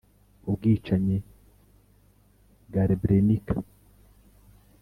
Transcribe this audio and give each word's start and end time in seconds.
ubwicanyi 0.49 1.17
bwa 2.67 2.83
srebrenica, 2.87 3.57